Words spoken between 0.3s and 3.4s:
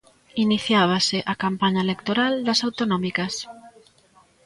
Iniciábase a campaña electoral das autonómicas.